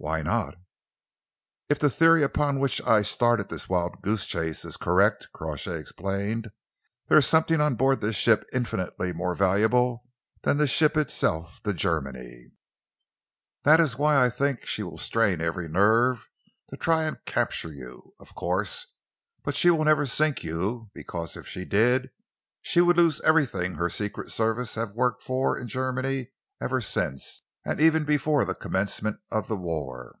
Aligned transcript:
"Why 0.00 0.22
not?" 0.22 0.54
"If 1.68 1.80
the 1.80 1.90
theory 1.90 2.22
upon 2.22 2.60
which 2.60 2.80
I 2.86 3.02
started 3.02 3.48
this 3.48 3.68
wild 3.68 4.00
goose 4.00 4.26
chase 4.26 4.64
is 4.64 4.76
correct," 4.76 5.26
Crawshay 5.34 5.76
explained, 5.80 6.52
"there 7.08 7.18
is 7.18 7.26
something 7.26 7.60
on 7.60 7.74
board 7.74 8.00
this 8.00 8.14
ship 8.14 8.44
infinitely 8.52 9.12
more 9.12 9.34
valuable 9.34 10.04
than 10.42 10.56
the 10.56 10.68
ship 10.68 10.96
itself 10.96 11.60
to 11.64 11.74
Germany. 11.74 12.52
That 13.64 13.80
is 13.80 13.98
why 13.98 14.24
I 14.24 14.30
think 14.30 14.60
that 14.60 14.68
she 14.68 14.84
will 14.84 14.98
strain 14.98 15.40
every 15.40 15.68
nerve 15.68 16.28
to 16.70 16.76
try 16.76 17.02
and 17.02 17.18
capture 17.24 17.72
you, 17.72 18.14
of 18.20 18.36
course, 18.36 18.86
but 19.42 19.56
she 19.56 19.68
will 19.68 19.84
never 19.84 20.06
sink 20.06 20.44
you, 20.44 20.92
because 20.94 21.36
if 21.36 21.48
she 21.48 21.64
did 21.64 22.10
she 22.62 22.80
would 22.80 22.96
lose 22.96 23.20
everything 23.22 23.74
her 23.74 23.90
Secret 23.90 24.30
Service 24.30 24.76
have 24.76 24.92
worked 24.92 25.24
for 25.24 25.58
in 25.58 25.66
Germany 25.66 26.30
ever 26.60 26.80
since, 26.80 27.42
and 27.64 27.80
even 27.80 28.04
before 28.04 28.46
the 28.46 28.54
commencement 28.54 29.18
of 29.30 29.46
the 29.46 29.56
war." 29.56 30.18